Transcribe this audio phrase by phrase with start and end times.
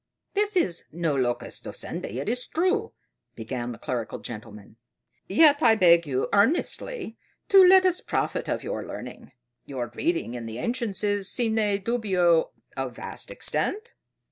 [0.33, 2.91] "This is no locus docendi, it is true,"
[3.35, 4.77] began the clerical gentleman;
[5.29, 7.17] "yet I beg you earnestly
[7.49, 9.31] to let us profit by your learning.
[9.67, 13.93] Your reading in the ancients is, sine dubio, of vast extent?"